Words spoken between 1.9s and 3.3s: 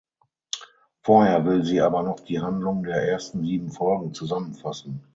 noch die Handlung der